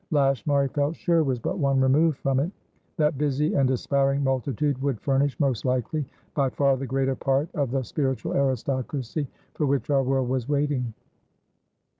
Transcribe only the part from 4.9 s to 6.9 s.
furnish, most likely, by far the